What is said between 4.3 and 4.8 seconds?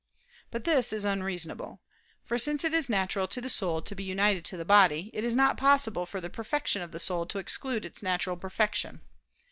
to the